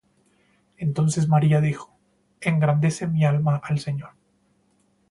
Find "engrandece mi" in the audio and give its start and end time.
2.41-3.23